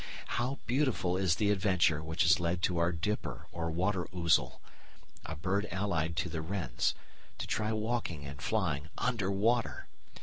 [0.29, 4.59] How beautiful is the adventure which has led our dipper or water ouzel
[5.27, 6.95] a bird allied to the wrens
[7.37, 9.85] to try walking and flying under water!